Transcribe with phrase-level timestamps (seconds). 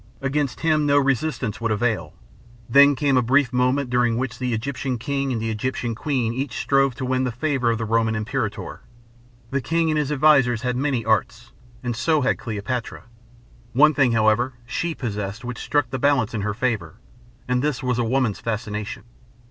[0.19, 2.15] Against him no resistance would avail.
[2.67, 6.57] Then came a brief moment during which the Egyptian king and the Egyptian queen each
[6.57, 8.81] strove to win the favor of the Roman imperator.
[9.51, 11.51] The king and his advisers had many arts,
[11.83, 13.03] and so had Cleopatra.
[13.73, 16.95] One thing, however, she possessed which struck the balance in her favor,
[17.47, 19.03] and this was a woman's fascination.